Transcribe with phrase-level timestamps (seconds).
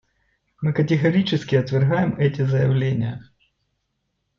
[0.63, 3.23] Мы категорически отвергаем эти заявления.